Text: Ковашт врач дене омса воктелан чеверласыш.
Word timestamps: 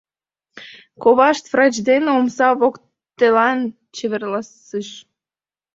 Ковашт 1.03 1.45
врач 1.51 1.73
дене 1.87 2.09
омса 2.19 2.47
воктелан 2.59 3.59
чеверласыш. 3.95 4.89